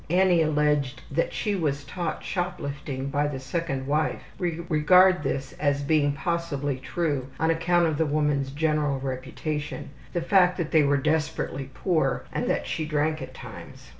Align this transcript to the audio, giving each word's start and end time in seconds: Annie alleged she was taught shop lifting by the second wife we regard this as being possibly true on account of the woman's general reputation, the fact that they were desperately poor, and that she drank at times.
Annie 0.09 0.41
alleged 0.41 1.03
she 1.29 1.53
was 1.53 1.83
taught 1.83 2.23
shop 2.23 2.59
lifting 2.59 3.11
by 3.11 3.27
the 3.27 3.39
second 3.39 3.85
wife 3.85 4.23
we 4.39 4.61
regard 4.67 5.21
this 5.21 5.53
as 5.59 5.83
being 5.83 6.13
possibly 6.13 6.77
true 6.79 7.27
on 7.39 7.51
account 7.51 7.85
of 7.85 7.99
the 7.99 8.05
woman's 8.07 8.49
general 8.49 8.99
reputation, 8.99 9.91
the 10.13 10.21
fact 10.21 10.57
that 10.57 10.71
they 10.71 10.81
were 10.81 10.97
desperately 10.97 11.69
poor, 11.75 12.25
and 12.33 12.49
that 12.49 12.65
she 12.65 12.83
drank 12.83 13.21
at 13.21 13.35
times. 13.35 13.89